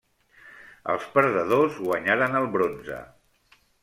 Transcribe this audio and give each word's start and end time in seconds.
Els 0.93 1.03
perdedors 1.17 1.77
guanyaren 1.89 2.39
el 2.39 2.47
bronze. 2.57 3.03